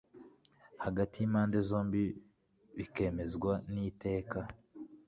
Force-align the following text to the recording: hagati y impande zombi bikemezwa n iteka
hagati 0.83 1.15
y 1.17 1.25
impande 1.27 1.57
zombi 1.69 2.03
bikemezwa 2.77 3.53
n 3.71 3.73
iteka 3.89 4.39